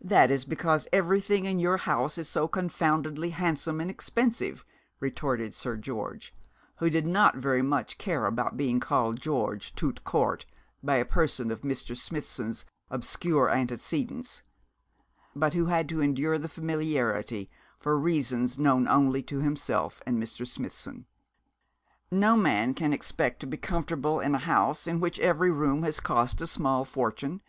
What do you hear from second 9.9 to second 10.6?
court,